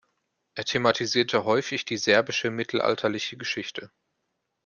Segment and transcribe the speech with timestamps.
[0.55, 3.91] Er thematisierte häufig die serbische mittelalterliche Geschichte.